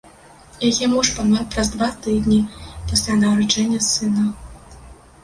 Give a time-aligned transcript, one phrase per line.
[0.69, 2.39] Яе муж памёр праз два тыдні
[2.89, 4.25] пасля нараджэння сына.